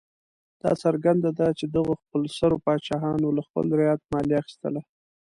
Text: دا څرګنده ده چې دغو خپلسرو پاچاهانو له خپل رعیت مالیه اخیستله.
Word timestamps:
دا 0.61 0.71
څرګنده 0.83 1.29
ده 1.39 1.47
چې 1.59 1.65
دغو 1.75 1.93
خپلسرو 2.01 2.57
پاچاهانو 2.65 3.35
له 3.37 3.41
خپل 3.47 3.65
رعیت 3.79 4.01
مالیه 4.11 4.39
اخیستله. 4.41 4.81